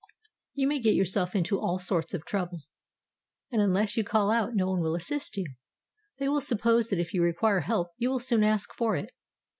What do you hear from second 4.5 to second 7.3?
no one will assist you. They will suppose that if you